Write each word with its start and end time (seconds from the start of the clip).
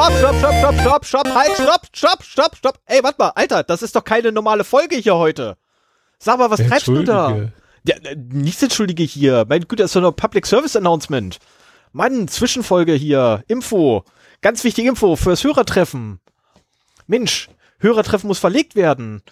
stopp, 0.00 1.04
stopp, 1.04 1.34
halt, 1.34 1.52
stopp, 1.52 1.86
stopp, 1.92 2.22
stopp, 2.22 2.56
stopp. 2.56 2.78
Ey, 2.86 3.02
warte 3.02 3.16
mal, 3.18 3.32
Alter, 3.34 3.62
das 3.62 3.82
ist 3.82 3.94
doch 3.94 4.04
keine 4.04 4.32
normale 4.32 4.64
Folge 4.64 4.96
hier 4.96 5.16
heute. 5.16 5.56
Sag 6.18 6.38
mal, 6.38 6.50
was 6.50 6.60
treibst 6.60 6.88
du 6.88 7.02
da? 7.02 7.50
Ja, 7.84 7.96
äh, 7.96 8.16
nichts 8.16 8.62
Entschuldige 8.62 9.02
hier. 9.02 9.46
Mein 9.48 9.62
Güte, 9.62 9.82
das 9.82 9.90
ist 9.90 9.96
doch 9.96 10.02
nur 10.02 10.16
Public 10.16 10.46
Service 10.46 10.76
Announcement. 10.76 11.38
Mann, 11.92 12.28
Zwischenfolge 12.28 12.92
hier. 12.92 13.42
Info. 13.48 14.04
Ganz 14.42 14.64
wichtige 14.64 14.88
Info 14.88 15.16
fürs 15.16 15.44
Hörertreffen. 15.44 16.20
Mensch, 17.06 17.48
Hörertreffen 17.78 18.28
muss 18.28 18.38
verlegt 18.38 18.76
werden. 18.76 19.22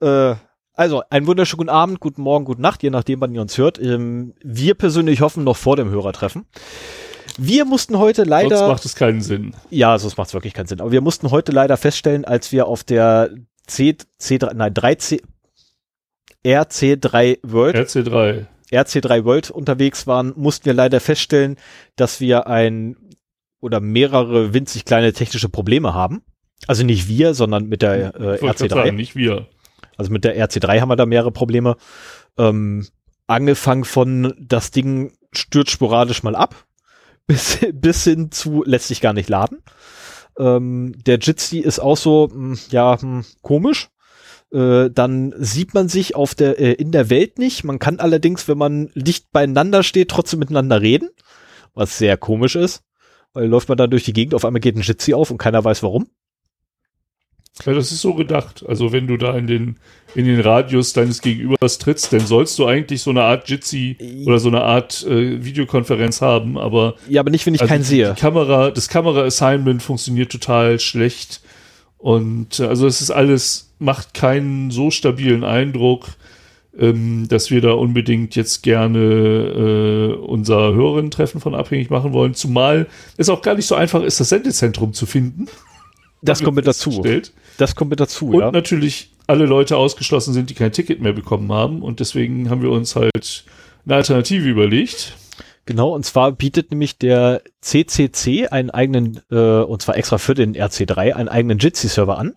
Äh, 0.00 0.34
also, 0.74 1.02
einen 1.10 1.26
wunderschönen 1.26 1.58
guten 1.58 1.70
Abend, 1.70 2.00
guten 2.00 2.22
Morgen, 2.22 2.44
guten 2.44 2.62
Nacht, 2.62 2.82
je 2.82 2.90
nachdem, 2.90 3.20
wann 3.20 3.34
ihr 3.34 3.40
uns 3.40 3.58
hört. 3.58 3.78
Ähm, 3.78 4.34
wir 4.42 4.74
persönlich 4.74 5.20
hoffen 5.22 5.44
noch 5.44 5.56
vor 5.56 5.76
dem 5.76 5.90
Hörertreffen. 5.90 6.46
Wir 7.36 7.64
mussten 7.64 7.98
heute 7.98 8.24
leider. 8.24 8.56
Sonst 8.56 8.70
macht 8.70 8.84
es 8.84 8.94
keinen 8.94 9.20
Sinn. 9.20 9.54
Ja, 9.70 9.98
sonst 9.98 10.16
macht 10.16 10.28
es 10.28 10.34
wirklich 10.34 10.54
keinen 10.54 10.66
Sinn. 10.66 10.80
Aber 10.80 10.92
wir 10.92 11.00
mussten 11.00 11.30
heute 11.30 11.52
leider 11.52 11.76
feststellen, 11.76 12.24
als 12.24 12.52
wir 12.52 12.66
auf 12.66 12.84
der 12.84 13.30
C, 13.66 13.96
C3, 14.20 14.54
nein, 14.54 14.72
3C, 14.72 15.20
RC3 16.44 17.38
World. 17.42 17.76
RC3. 17.76 18.46
RC3 18.72 19.24
World 19.24 19.50
unterwegs 19.50 20.06
waren, 20.06 20.32
mussten 20.36 20.66
wir 20.66 20.74
leider 20.74 21.00
feststellen, 21.00 21.56
dass 21.96 22.20
wir 22.20 22.46
ein 22.46 22.96
oder 23.60 23.80
mehrere 23.80 24.54
winzig 24.54 24.84
kleine 24.84 25.12
technische 25.12 25.48
Probleme 25.48 25.94
haben. 25.94 26.22
Also 26.66 26.84
nicht 26.84 27.08
wir, 27.08 27.34
sondern 27.34 27.66
mit 27.66 27.82
der 27.82 28.14
äh, 28.14 28.38
RC3. 28.38 28.68
Sagen, 28.68 28.96
nicht 28.96 29.16
wir. 29.16 29.46
Also 29.96 30.12
mit 30.12 30.24
der 30.24 30.36
RC3 30.36 30.80
haben 30.80 30.88
wir 30.88 30.96
da 30.96 31.06
mehrere 31.06 31.32
Probleme. 31.32 31.76
Ähm, 32.36 32.86
angefangen 33.26 33.84
von 33.84 34.34
das 34.38 34.70
Ding 34.70 35.12
stürzt 35.32 35.70
sporadisch 35.72 36.22
mal 36.22 36.36
ab, 36.36 36.66
bis, 37.28 37.58
bis 37.72 38.02
hin 38.04 38.32
zu 38.32 38.64
lässt 38.64 38.88
sich 38.88 39.00
gar 39.00 39.12
nicht 39.12 39.28
laden. 39.28 39.62
Ähm, 40.38 40.94
der 41.06 41.18
Jitsi 41.18 41.58
ist 41.58 41.78
auch 41.78 41.96
so, 41.96 42.28
mh, 42.32 42.34
hm, 42.34 42.58
ja, 42.70 42.94
mh, 42.94 43.00
hm, 43.00 43.24
komisch. 43.42 43.90
Äh, 44.50 44.90
dann 44.90 45.34
sieht 45.36 45.74
man 45.74 45.88
sich 45.88 46.16
auf 46.16 46.34
der, 46.34 46.58
äh, 46.58 46.72
in 46.72 46.90
der 46.90 47.10
Welt 47.10 47.38
nicht. 47.38 47.64
Man 47.64 47.78
kann 47.78 48.00
allerdings, 48.00 48.48
wenn 48.48 48.58
man 48.58 48.90
dicht 48.94 49.30
beieinander 49.30 49.82
steht, 49.82 50.10
trotzdem 50.10 50.40
miteinander 50.40 50.80
reden, 50.80 51.10
was 51.74 51.98
sehr 51.98 52.16
komisch 52.16 52.56
ist. 52.56 52.82
Weil 53.34 53.46
läuft 53.46 53.68
man 53.68 53.76
dann 53.76 53.90
durch 53.90 54.04
die 54.04 54.14
Gegend, 54.14 54.34
auf 54.34 54.46
einmal 54.46 54.60
geht 54.60 54.74
ein 54.74 54.80
Jitsi 54.80 55.12
auf 55.12 55.30
und 55.30 55.38
keiner 55.38 55.62
weiß 55.62 55.82
warum. 55.82 56.08
Ja, 57.64 57.74
das 57.74 57.92
ist 57.92 58.00
so 58.00 58.14
gedacht. 58.14 58.64
Also 58.66 58.92
wenn 58.92 59.06
du 59.06 59.16
da 59.16 59.36
in 59.36 59.46
den, 59.46 59.76
in 60.14 60.26
den 60.26 60.40
Radius 60.40 60.92
deines 60.92 61.20
Gegenübers 61.20 61.78
trittst, 61.78 62.12
dann 62.12 62.20
sollst 62.20 62.58
du 62.58 62.66
eigentlich 62.66 63.02
so 63.02 63.10
eine 63.10 63.22
Art 63.22 63.48
Jitsi 63.48 63.96
oder 64.26 64.38
so 64.38 64.48
eine 64.48 64.62
Art 64.62 65.04
äh, 65.06 65.44
Videokonferenz 65.44 66.20
haben, 66.20 66.56
aber. 66.56 66.94
Ja, 67.08 67.20
aber 67.20 67.30
nicht, 67.30 67.46
wenn 67.46 67.54
ich 67.54 67.60
also 67.60 67.72
keinen 67.72 67.84
sehe. 67.84 68.14
Kamera, 68.18 68.70
das 68.70 68.88
Kamera-Assignment 68.88 69.82
funktioniert 69.82 70.30
total 70.30 70.78
schlecht. 70.78 71.40
Und 71.98 72.60
äh, 72.60 72.66
also 72.66 72.86
es 72.86 73.00
ist 73.00 73.10
alles, 73.10 73.72
macht 73.78 74.14
keinen 74.14 74.70
so 74.70 74.90
stabilen 74.90 75.42
Eindruck, 75.42 76.06
ähm, 76.78 77.26
dass 77.28 77.50
wir 77.50 77.60
da 77.60 77.72
unbedingt 77.72 78.36
jetzt 78.36 78.62
gerne 78.62 78.98
äh, 79.00 80.14
unser 80.14 80.74
Hörerinnen-Treffen 80.74 81.40
von 81.40 81.56
abhängig 81.56 81.90
machen 81.90 82.12
wollen. 82.12 82.34
Zumal 82.34 82.86
es 83.16 83.28
auch 83.28 83.42
gar 83.42 83.54
nicht 83.54 83.66
so 83.66 83.74
einfach 83.74 84.02
ist, 84.02 84.20
das 84.20 84.28
Sendezentrum 84.28 84.92
zu 84.92 85.06
finden. 85.06 85.48
Das 86.22 86.42
kommt 86.42 86.56
mit 86.56 86.66
dazu. 86.66 87.02
Das 87.58 87.74
kommt 87.74 87.90
mit 87.90 88.00
dazu, 88.00 88.28
Und 88.28 88.40
ja. 88.40 88.50
natürlich 88.50 89.10
alle 89.26 89.44
Leute 89.44 89.76
ausgeschlossen 89.76 90.32
sind, 90.32 90.48
die 90.48 90.54
kein 90.54 90.72
Ticket 90.72 91.02
mehr 91.02 91.12
bekommen 91.12 91.52
haben. 91.52 91.82
Und 91.82 92.00
deswegen 92.00 92.48
haben 92.48 92.62
wir 92.62 92.70
uns 92.70 92.96
halt 92.96 93.44
eine 93.84 93.96
Alternative 93.96 94.48
überlegt. 94.48 95.18
Genau, 95.66 95.94
und 95.94 96.06
zwar 96.06 96.32
bietet 96.32 96.70
nämlich 96.70 96.96
der 96.96 97.42
CCC 97.60 98.48
einen 98.48 98.70
eigenen, 98.70 99.20
äh, 99.30 99.60
und 99.60 99.82
zwar 99.82 99.98
extra 99.98 100.16
für 100.16 100.32
den 100.34 100.54
RC3, 100.54 101.12
einen 101.12 101.28
eigenen 101.28 101.58
Jitsi-Server 101.58 102.16
an, 102.16 102.32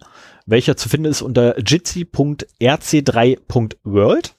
welcher 0.45 0.75
zu 0.75 0.89
finden 0.89 1.05
ist 1.05 1.21
unter 1.21 1.57
jitsi.rc3.world. 1.59 4.35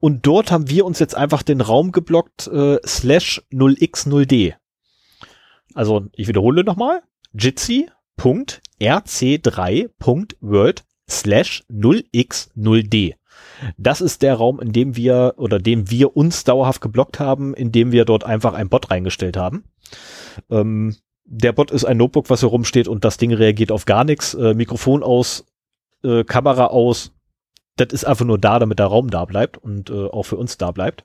Und 0.00 0.26
dort 0.26 0.50
haben 0.50 0.68
wir 0.68 0.84
uns 0.86 0.98
jetzt 0.98 1.14
einfach 1.14 1.42
den 1.42 1.60
Raum 1.60 1.92
geblockt, 1.92 2.48
äh, 2.48 2.78
slash 2.84 3.42
0x0d. 3.52 4.54
Also, 5.74 6.06
ich 6.14 6.26
wiederhole 6.26 6.64
nochmal, 6.64 7.02
jitsi.rc3.world 8.18 10.84
slash 11.08 11.62
0x0d. 11.70 13.14
Das 13.78 14.00
ist 14.00 14.22
der 14.22 14.34
Raum, 14.34 14.60
in 14.60 14.72
dem 14.72 14.96
wir 14.96 15.34
oder 15.36 15.58
dem 15.58 15.90
wir 15.90 16.16
uns 16.16 16.44
dauerhaft 16.44 16.80
geblockt 16.80 17.20
haben, 17.20 17.54
in 17.54 17.72
dem 17.72 17.92
wir 17.92 18.04
dort 18.04 18.24
einfach 18.24 18.54
ein 18.54 18.68
Bot 18.68 18.90
reingestellt 18.90 19.36
haben. 19.36 19.64
Ähm, 20.50 20.96
der 21.24 21.52
Bot 21.52 21.70
ist 21.70 21.84
ein 21.84 21.96
Notebook, 21.96 22.30
was 22.30 22.40
hier 22.40 22.48
rumsteht 22.48 22.88
und 22.88 23.04
das 23.04 23.16
Ding 23.16 23.32
reagiert 23.32 23.72
auf 23.72 23.84
gar 23.84 24.04
nichts. 24.04 24.34
Äh, 24.34 24.54
Mikrofon 24.54 25.02
aus, 25.02 25.46
äh, 26.04 26.24
Kamera 26.24 26.66
aus. 26.66 27.12
Das 27.76 27.88
ist 27.92 28.04
einfach 28.04 28.24
nur 28.24 28.38
da, 28.38 28.58
damit 28.58 28.78
der 28.78 28.86
Raum 28.86 29.10
da 29.10 29.24
bleibt 29.24 29.58
und 29.58 29.90
äh, 29.90 30.06
auch 30.06 30.22
für 30.22 30.36
uns 30.36 30.56
da 30.56 30.70
bleibt. 30.70 31.04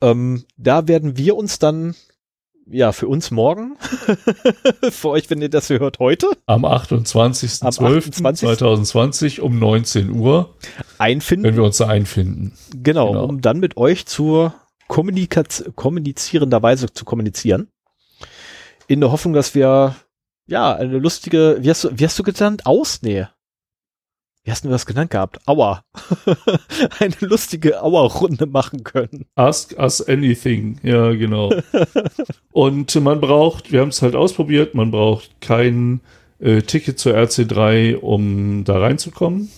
Ähm, 0.00 0.44
da 0.56 0.88
werden 0.88 1.16
wir 1.16 1.36
uns 1.36 1.58
dann 1.58 1.94
ja, 2.66 2.92
für 2.92 3.08
uns 3.08 3.30
morgen. 3.30 3.76
für 4.90 5.10
euch, 5.10 5.30
wenn 5.30 5.40
ihr 5.42 5.48
das 5.48 5.70
hört, 5.70 5.98
heute. 5.98 6.28
Am 6.46 6.64
28.12.2020 6.64 9.40
um 9.40 9.58
19 9.58 10.12
Uhr. 10.12 10.54
Einfinden. 10.98 11.44
Wenn 11.44 11.56
wir 11.56 11.64
uns 11.64 11.78
da 11.78 11.88
einfinden. 11.88 12.52
Genau, 12.74 13.08
genau. 13.12 13.24
um 13.24 13.40
dann 13.40 13.58
mit 13.58 13.76
euch 13.76 14.06
zur 14.06 14.54
Kommunikaz 14.88 15.64
kommunizierender 15.74 16.62
Weise 16.62 16.92
zu 16.92 17.04
kommunizieren. 17.04 17.66
In 18.86 19.00
der 19.00 19.10
Hoffnung, 19.10 19.34
dass 19.34 19.54
wir, 19.54 19.96
ja, 20.46 20.74
eine 20.74 20.98
lustige, 20.98 21.58
wie 21.60 21.70
hast 21.70 21.84
du, 21.84 21.98
wie 21.98 22.04
hast 22.04 22.18
du 22.18 22.22
genannt? 22.22 22.66
Ausnähe 22.66 23.30
wie 24.44 24.50
hast 24.50 24.64
du 24.64 24.68
das 24.68 24.86
genannt 24.86 25.10
gehabt? 25.10 25.38
Aua. 25.46 25.84
Eine 26.98 27.14
lustige 27.20 27.80
Aua-Runde 27.82 28.46
machen 28.46 28.82
können. 28.82 29.26
Ask 29.36 29.78
us 29.78 30.02
anything. 30.06 30.78
Ja, 30.82 31.12
genau. 31.12 31.52
Und 32.52 32.94
man 32.96 33.20
braucht, 33.20 33.70
wir 33.70 33.80
haben 33.80 33.90
es 33.90 34.02
halt 34.02 34.16
ausprobiert, 34.16 34.74
man 34.74 34.90
braucht 34.90 35.40
kein 35.40 36.00
äh, 36.40 36.62
Ticket 36.62 36.98
zur 36.98 37.14
RC3, 37.14 37.94
um 37.96 38.64
da 38.64 38.78
reinzukommen. 38.78 39.48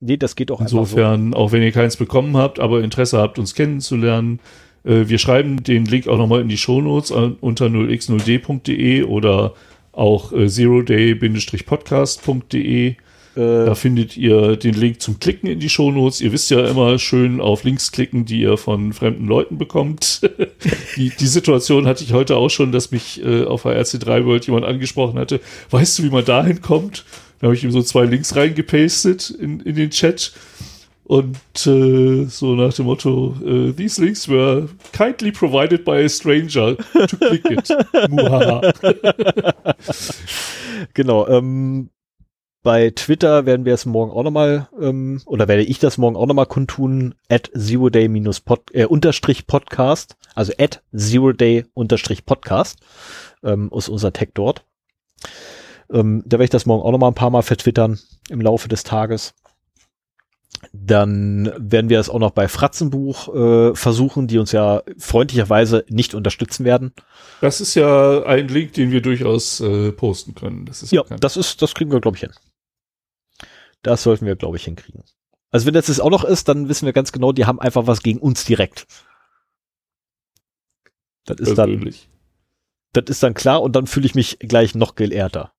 Nee, 0.00 0.16
das 0.16 0.36
geht 0.36 0.50
auch 0.50 0.60
Insofern, 0.60 1.32
so. 1.32 1.38
auch 1.38 1.52
wenn 1.52 1.62
ihr 1.62 1.72
keins 1.72 1.96
bekommen 1.96 2.36
habt, 2.36 2.60
aber 2.60 2.82
Interesse 2.82 3.18
habt, 3.18 3.38
uns 3.38 3.54
kennenzulernen, 3.54 4.40
äh, 4.84 5.08
wir 5.08 5.18
schreiben 5.18 5.62
den 5.62 5.84
Link 5.84 6.08
auch 6.08 6.16
nochmal 6.16 6.40
in 6.40 6.48
die 6.48 6.56
Shownotes 6.56 7.10
unter 7.10 7.66
0x0d.de 7.66 9.02
oder 9.02 9.52
auch 9.92 10.32
äh, 10.32 10.48
zeroday-podcast.de 10.48 12.96
da 13.36 13.74
findet 13.74 14.16
ihr 14.16 14.56
den 14.56 14.74
Link 14.74 15.02
zum 15.02 15.20
Klicken 15.20 15.48
in 15.48 15.60
die 15.60 15.68
Shownotes. 15.68 16.22
Ihr 16.22 16.32
wisst 16.32 16.50
ja 16.50 16.66
immer 16.66 16.98
schön 16.98 17.40
auf 17.40 17.64
Links 17.64 17.92
klicken, 17.92 18.24
die 18.24 18.40
ihr 18.40 18.56
von 18.56 18.94
fremden 18.94 19.26
Leuten 19.26 19.58
bekommt. 19.58 20.22
die, 20.96 21.10
die 21.10 21.26
Situation 21.26 21.86
hatte 21.86 22.02
ich 22.02 22.14
heute 22.14 22.36
auch 22.36 22.48
schon, 22.48 22.72
dass 22.72 22.90
mich 22.90 23.22
äh, 23.22 23.44
auf 23.44 23.62
der 23.62 23.82
RC3 23.82 24.24
World 24.24 24.46
jemand 24.46 24.64
angesprochen 24.64 25.18
hatte. 25.18 25.40
Weißt 25.70 25.98
du, 25.98 26.04
wie 26.04 26.10
man 26.10 26.24
da 26.24 26.44
hinkommt? 26.44 27.04
Da 27.40 27.48
habe 27.48 27.54
ich 27.54 27.62
ihm 27.62 27.72
so 27.72 27.82
zwei 27.82 28.04
Links 28.04 28.34
reingepastet 28.34 29.30
in, 29.30 29.60
in 29.60 29.76
den 29.76 29.90
Chat. 29.90 30.32
Und 31.04 31.36
äh, 31.66 32.24
so 32.24 32.56
nach 32.56 32.74
dem 32.74 32.86
Motto, 32.86 33.36
äh, 33.44 33.72
these 33.72 34.02
links 34.02 34.28
were 34.28 34.68
kindly 34.92 35.30
provided 35.30 35.84
by 35.84 36.04
a 36.04 36.08
stranger 36.08 36.76
to 36.76 37.16
click 37.16 37.48
it. 37.48 37.68
Muhaha. 38.10 38.72
genau, 40.94 41.28
ähm, 41.28 41.90
bei 42.66 42.90
Twitter 42.90 43.46
werden 43.46 43.64
wir 43.64 43.74
es 43.74 43.86
morgen 43.86 44.10
auch 44.10 44.24
nochmal, 44.24 44.68
ähm, 44.80 45.22
oder 45.24 45.46
werde 45.46 45.62
ich 45.62 45.78
das 45.78 45.98
morgen 45.98 46.16
auch 46.16 46.26
nochmal 46.26 46.46
kundtun, 46.46 47.14
at 47.28 47.48
zero 47.54 47.90
day 47.90 48.08
minus 48.08 48.40
pod, 48.40 48.74
äh, 48.74 48.86
unterstrich 48.86 49.46
podcast, 49.46 50.16
also 50.34 50.52
at 50.58 50.82
zero 50.92 51.32
day 51.32 51.64
unterstrich 51.74 52.26
podcast, 52.26 52.80
ähm, 53.44 53.70
ist 53.72 53.88
unser 53.88 54.12
Tag 54.12 54.30
dort. 54.34 54.64
Ähm, 55.92 56.24
da 56.26 56.38
werde 56.38 56.44
ich 56.46 56.50
das 56.50 56.66
morgen 56.66 56.82
auch 56.82 56.90
nochmal 56.90 57.12
ein 57.12 57.14
paar 57.14 57.30
Mal 57.30 57.42
vertwittern 57.42 58.00
im 58.30 58.40
Laufe 58.40 58.66
des 58.66 58.82
Tages. 58.82 59.34
Dann 60.72 61.52
werden 61.56 61.88
wir 61.88 62.00
es 62.00 62.10
auch 62.10 62.18
noch 62.18 62.32
bei 62.32 62.48
Fratzenbuch 62.48 63.32
äh, 63.32 63.76
versuchen, 63.76 64.26
die 64.26 64.38
uns 64.38 64.50
ja 64.50 64.82
freundlicherweise 64.98 65.84
nicht 65.88 66.16
unterstützen 66.16 66.64
werden. 66.64 66.94
Das 67.40 67.60
ist 67.60 67.76
ja 67.76 68.24
ein 68.24 68.48
Link, 68.48 68.72
den 68.72 68.90
wir 68.90 69.02
durchaus 69.02 69.60
äh, 69.60 69.92
posten 69.92 70.34
können. 70.34 70.66
Das 70.66 70.82
ist 70.82 70.90
ja, 70.90 71.04
das 71.20 71.36
ist, 71.36 71.62
das 71.62 71.72
kriegen 71.72 71.92
wir, 71.92 72.00
glaube 72.00 72.16
ich, 72.16 72.22
hin. 72.22 72.32
Das 73.86 74.02
sollten 74.02 74.26
wir, 74.26 74.34
glaube 74.34 74.56
ich, 74.56 74.64
hinkriegen. 74.64 75.04
Also 75.52 75.64
wenn 75.64 75.74
das 75.74 75.86
jetzt 75.86 76.00
auch 76.00 76.10
noch 76.10 76.24
ist, 76.24 76.48
dann 76.48 76.68
wissen 76.68 76.86
wir 76.86 76.92
ganz 76.92 77.12
genau, 77.12 77.30
die 77.30 77.44
haben 77.44 77.60
einfach 77.60 77.86
was 77.86 78.02
gegen 78.02 78.18
uns 78.18 78.44
direkt. 78.44 78.88
Das 81.24 81.38
ist 81.38 81.56
dann, 81.56 81.94
das 82.92 83.04
ist 83.06 83.22
dann 83.22 83.34
klar 83.34 83.62
und 83.62 83.76
dann 83.76 83.86
fühle 83.86 84.06
ich 84.06 84.16
mich 84.16 84.40
gleich 84.40 84.74
noch 84.74 84.96
geehrter. 84.96 85.52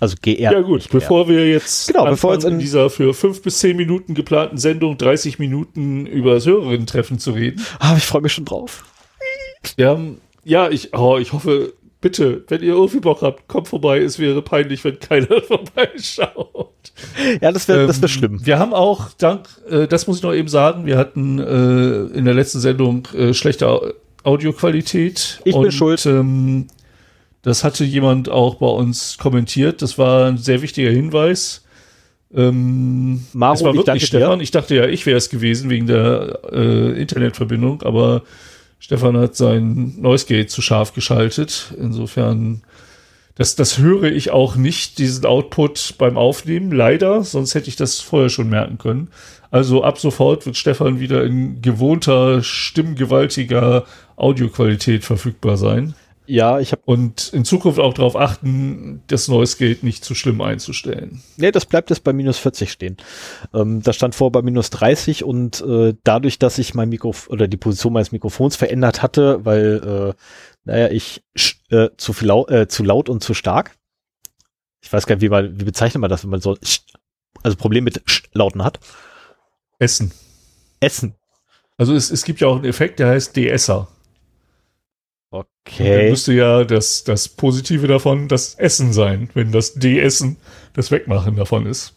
Also 0.00 0.16
geehrt. 0.22 0.54
Ja 0.54 0.62
gut, 0.62 0.88
bevor 0.88 1.28
wir 1.28 1.46
jetzt 1.46 1.88
genau, 1.88 2.06
bevor 2.06 2.32
jetzt 2.32 2.44
in 2.44 2.58
dieser 2.58 2.88
für 2.88 3.12
fünf 3.12 3.42
bis 3.42 3.58
zehn 3.58 3.76
Minuten 3.76 4.14
geplanten 4.14 4.56
Sendung 4.56 4.96
30 4.96 5.38
Minuten 5.38 6.06
über 6.06 6.34
das 6.34 6.46
Hörerinnen-Treffen 6.46 7.18
zu 7.18 7.32
reden. 7.32 7.62
Ah, 7.80 7.96
ich 7.98 8.06
freue 8.06 8.22
mich 8.22 8.32
schon 8.32 8.46
drauf. 8.46 8.86
Ja, 9.76 10.00
ja 10.42 10.70
ich, 10.70 10.94
oh, 10.94 11.18
ich 11.18 11.34
hoffe, 11.34 11.74
bitte, 12.00 12.44
wenn 12.48 12.62
ihr 12.62 12.74
irgendwie 12.74 13.00
Bock 13.00 13.22
habt, 13.22 13.48
kommt 13.48 13.68
vorbei. 13.68 14.00
Es 14.00 14.18
wäre 14.18 14.42
peinlich, 14.42 14.84
wenn 14.84 14.98
keiner 14.98 15.40
vorbeischaut. 15.46 16.92
Ja, 17.40 17.52
das 17.52 17.68
wäre 17.68 17.82
ähm, 17.82 17.86
das 17.86 18.00
wär 18.00 18.08
schlimm. 18.08 18.44
Wir 18.44 18.58
haben 18.58 18.74
auch, 18.74 19.10
dank, 19.18 19.48
äh, 19.68 19.86
das 19.86 20.06
muss 20.06 20.18
ich 20.18 20.22
noch 20.22 20.34
eben 20.34 20.48
sagen, 20.48 20.86
wir 20.86 20.96
hatten 20.96 21.38
äh, 21.38 22.16
in 22.16 22.24
der 22.24 22.34
letzten 22.34 22.60
Sendung 22.60 23.06
äh, 23.14 23.34
schlechte 23.34 23.94
Audioqualität. 24.22 25.40
Ich 25.44 25.54
und, 25.54 25.62
bin 25.62 25.72
schuld. 25.72 26.04
Ähm, 26.06 26.66
das 27.42 27.64
hatte 27.64 27.84
jemand 27.84 28.28
auch 28.28 28.56
bei 28.56 28.66
uns 28.66 29.16
kommentiert. 29.18 29.82
Das 29.82 29.96
war 29.96 30.26
ein 30.26 30.38
sehr 30.38 30.62
wichtiger 30.62 30.90
Hinweis. 30.90 31.64
Ähm, 32.34 33.24
Maro, 33.32 33.54
es 33.54 33.64
war 33.64 33.74
wirklich 33.74 34.02
ich 34.02 34.06
Stefan. 34.08 34.38
Dir. 34.38 34.42
Ich 34.42 34.50
dachte 34.50 34.74
ja, 34.74 34.86
ich 34.86 35.06
wäre 35.06 35.16
es 35.16 35.30
gewesen 35.30 35.70
wegen 35.70 35.86
der 35.86 36.40
äh, 36.52 37.00
Internetverbindung, 37.00 37.82
aber 37.82 38.22
Stefan 38.78 39.16
hat 39.16 39.36
sein 39.36 39.94
Noise 40.00 40.26
Gate 40.26 40.50
zu 40.50 40.62
scharf 40.62 40.94
geschaltet. 40.94 41.74
Insofern, 41.78 42.62
das, 43.34 43.56
das 43.56 43.78
höre 43.78 44.04
ich 44.04 44.30
auch 44.30 44.56
nicht, 44.56 44.98
diesen 44.98 45.26
Output 45.26 45.94
beim 45.98 46.16
Aufnehmen, 46.16 46.72
leider, 46.72 47.24
sonst 47.24 47.54
hätte 47.54 47.68
ich 47.68 47.76
das 47.76 48.00
vorher 48.00 48.28
schon 48.28 48.48
merken 48.48 48.78
können. 48.78 49.08
Also 49.50 49.82
ab 49.82 49.98
sofort 49.98 50.46
wird 50.46 50.56
Stefan 50.56 51.00
wieder 51.00 51.24
in 51.24 51.62
gewohnter, 51.62 52.42
stimmgewaltiger 52.42 53.84
Audioqualität 54.16 55.04
verfügbar 55.04 55.56
sein. 55.56 55.94
Ja, 56.30 56.60
ich 56.60 56.72
habe. 56.72 56.82
Und 56.84 57.30
in 57.32 57.46
Zukunft 57.46 57.80
auch 57.80 57.94
darauf 57.94 58.14
achten, 58.14 59.02
das 59.06 59.28
Noise 59.28 59.56
Gate 59.56 59.82
nicht 59.82 60.04
zu 60.04 60.14
schlimm 60.14 60.42
einzustellen. 60.42 61.22
Nee, 61.38 61.52
das 61.52 61.64
bleibt 61.64 61.88
jetzt 61.88 62.04
bei 62.04 62.12
minus 62.12 62.36
40 62.36 62.70
stehen. 62.70 62.98
Ähm, 63.54 63.82
das 63.82 63.96
stand 63.96 64.14
vor 64.14 64.30
bei 64.30 64.42
minus 64.42 64.68
30 64.68 65.24
und 65.24 65.62
äh, 65.62 65.94
dadurch, 66.04 66.38
dass 66.38 66.58
ich 66.58 66.74
mein 66.74 66.90
Mikrofon 66.90 67.32
oder 67.32 67.48
die 67.48 67.56
Position 67.56 67.94
meines 67.94 68.12
Mikrofons 68.12 68.56
verändert 68.56 69.00
hatte, 69.00 69.46
weil, 69.46 70.14
äh, 70.14 70.22
naja, 70.64 70.90
ich 70.90 71.22
äh, 71.70 71.88
zu, 71.96 72.12
viel 72.12 72.28
lau 72.28 72.46
äh, 72.46 72.68
zu 72.68 72.84
laut 72.84 73.08
und 73.08 73.24
zu 73.24 73.32
stark. 73.32 73.74
Ich 74.82 74.92
weiß 74.92 75.06
gar 75.06 75.16
nicht, 75.16 75.22
wie, 75.22 75.30
man, 75.30 75.58
wie 75.58 75.64
bezeichnet 75.64 76.02
man 76.02 76.10
das, 76.10 76.24
wenn 76.24 76.30
man 76.30 76.42
so 76.42 76.58
also 77.42 77.56
Problem 77.56 77.84
mit 77.84 78.02
Lauten 78.34 78.64
hat. 78.64 78.80
Essen. 79.78 80.12
Essen. 80.80 81.14
Also 81.78 81.94
es, 81.94 82.10
es 82.10 82.22
gibt 82.24 82.40
ja 82.40 82.48
auch 82.48 82.56
einen 82.56 82.66
Effekt, 82.66 82.98
der 82.98 83.08
heißt 83.08 83.34
DSer. 83.34 83.88
Okay. 85.30 85.98
dann 85.98 86.10
müsste 86.10 86.32
ja 86.32 86.64
das, 86.64 87.04
das 87.04 87.28
Positive 87.28 87.86
davon 87.86 88.28
das 88.28 88.54
Essen 88.54 88.92
sein, 88.92 89.28
wenn 89.34 89.52
das 89.52 89.74
De-Essen 89.74 90.38
das 90.72 90.90
Wegmachen 90.90 91.36
davon 91.36 91.66
ist. 91.66 91.94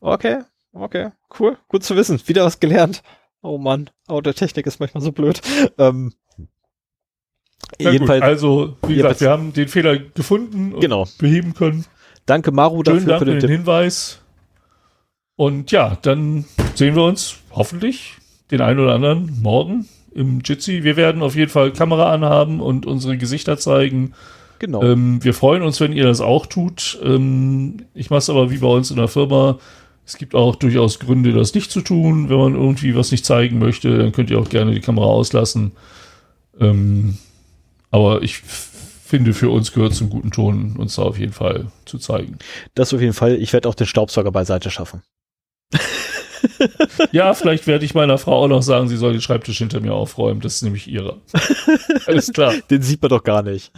Okay, 0.00 0.40
okay, 0.72 1.10
cool, 1.38 1.56
gut 1.68 1.84
zu 1.84 1.96
wissen. 1.96 2.20
Wieder 2.26 2.44
was 2.44 2.58
gelernt. 2.58 3.02
Oh 3.40 3.58
Mann, 3.58 3.90
oh, 4.08 4.20
der 4.20 4.34
Technik 4.34 4.66
ist 4.66 4.80
manchmal 4.80 5.02
so 5.02 5.12
blöd. 5.12 5.40
Ähm, 5.78 6.12
jedenfalls, 7.78 8.22
also, 8.22 8.76
wie 8.86 8.96
gesagt, 8.96 9.20
wir 9.20 9.30
haben 9.30 9.52
den 9.52 9.68
Fehler 9.68 9.98
gefunden 9.98 10.74
und 10.74 10.80
genau. 10.80 11.06
beheben 11.18 11.54
können. 11.54 11.84
Danke, 12.24 12.50
Maru, 12.50 12.82
dafür 12.82 13.00
Dank 13.02 13.18
für 13.20 13.24
den, 13.26 13.38
den 13.38 13.50
Hinweis. 13.50 14.20
Und 15.36 15.70
ja, 15.70 15.96
dann 16.02 16.46
sehen 16.74 16.96
wir 16.96 17.04
uns 17.04 17.36
hoffentlich 17.52 18.14
den 18.50 18.60
einen 18.60 18.80
oder 18.80 18.94
anderen 18.94 19.40
morgen 19.40 19.88
im 20.16 20.40
Jitsi. 20.42 20.82
Wir 20.82 20.96
werden 20.96 21.22
auf 21.22 21.36
jeden 21.36 21.50
Fall 21.50 21.72
Kamera 21.72 22.12
anhaben 22.12 22.60
und 22.60 22.86
unsere 22.86 23.18
Gesichter 23.18 23.58
zeigen. 23.58 24.14
Genau. 24.58 24.82
Ähm, 24.82 25.22
wir 25.22 25.34
freuen 25.34 25.62
uns, 25.62 25.80
wenn 25.80 25.92
ihr 25.92 26.04
das 26.04 26.20
auch 26.20 26.46
tut. 26.46 26.98
Ähm, 27.04 27.84
ich 27.94 28.08
mache 28.08 28.18
es 28.18 28.30
aber 28.30 28.50
wie 28.50 28.58
bei 28.58 28.68
uns 28.68 28.90
in 28.90 28.96
der 28.96 29.08
Firma. 29.08 29.58
Es 30.06 30.16
gibt 30.16 30.34
auch 30.34 30.56
durchaus 30.56 30.98
Gründe, 30.98 31.32
das 31.32 31.54
nicht 31.54 31.70
zu 31.70 31.82
tun. 31.82 32.30
Wenn 32.30 32.38
man 32.38 32.54
irgendwie 32.54 32.96
was 32.96 33.10
nicht 33.10 33.26
zeigen 33.26 33.58
möchte, 33.58 33.98
dann 33.98 34.12
könnt 34.12 34.30
ihr 34.30 34.38
auch 34.38 34.48
gerne 34.48 34.72
die 34.72 34.80
Kamera 34.80 35.06
auslassen. 35.06 35.72
Ähm, 36.58 37.18
aber 37.90 38.22
ich 38.22 38.38
finde, 38.38 39.34
für 39.34 39.50
uns 39.50 39.72
gehört 39.72 39.94
zum 39.94 40.08
guten 40.08 40.30
Ton, 40.30 40.76
uns 40.78 40.96
da 40.96 41.02
auf 41.02 41.18
jeden 41.18 41.32
Fall 41.32 41.66
zu 41.84 41.98
zeigen. 41.98 42.38
Das 42.74 42.94
auf 42.94 43.00
jeden 43.00 43.12
Fall. 43.12 43.34
Ich 43.34 43.52
werde 43.52 43.68
auch 43.68 43.74
den 43.74 43.86
Staubsauger 43.86 44.32
beiseite 44.32 44.70
schaffen 44.70 45.02
ja, 47.12 47.34
vielleicht 47.34 47.66
werde 47.66 47.84
ich 47.84 47.94
meiner 47.94 48.18
Frau 48.18 48.44
auch 48.44 48.48
noch 48.48 48.62
sagen, 48.62 48.88
sie 48.88 48.96
soll 48.96 49.12
den 49.12 49.20
Schreibtisch 49.20 49.58
hinter 49.58 49.80
mir 49.80 49.94
aufräumen. 49.94 50.40
Das 50.40 50.56
ist 50.56 50.62
nämlich 50.62 50.88
ihre. 50.88 51.18
Alles 52.06 52.32
klar. 52.32 52.54
Den 52.70 52.82
sieht 52.82 53.02
man 53.02 53.10
doch 53.10 53.22
gar 53.22 53.42
nicht. 53.42 53.72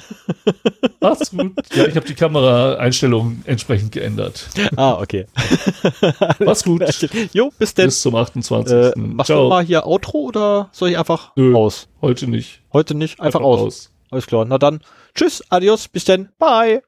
Mach's 1.01 1.31
gut. 1.31 1.53
Ja, 1.75 1.87
ich 1.87 1.97
habe 1.97 2.07
die 2.07 2.15
Kameraeinstellungen 2.15 3.43
entsprechend 3.47 3.93
geändert. 3.93 4.49
Ah, 4.77 4.95
okay. 5.01 5.27
Mach's 6.41 6.65
gut. 6.65 6.83
Jo, 7.33 7.53
bis 7.59 7.75
denn. 7.75 7.87
Bis 7.87 8.03
zum 8.03 8.15
28. 8.15 8.75
Äh, 8.75 8.93
machst 8.97 9.29
Ciao. 9.29 9.45
du 9.45 9.49
mal 9.49 9.65
hier 9.65 9.87
Outro 9.87 10.19
oder 10.19 10.69
soll 10.73 10.91
ich 10.91 10.99
einfach 10.99 11.33
Nö, 11.37 11.55
aus? 11.55 11.89
Heute 12.01 12.29
nicht. 12.29 12.63
Heute 12.73 12.95
nicht, 12.95 13.21
einfach, 13.21 13.41
einfach 13.41 13.47
aus. 13.47 13.61
aus. 13.61 13.93
Alles 14.11 14.27
klar. 14.27 14.45
Na 14.45 14.59
dann, 14.59 14.81
tschüss, 15.15 15.43
adios, 15.51 15.89
bis 15.89 16.05
denn, 16.05 16.29
bye. 16.39 16.83